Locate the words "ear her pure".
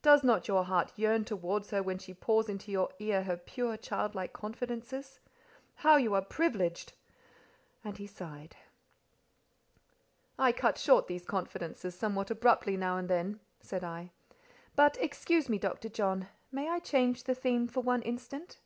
3.00-3.76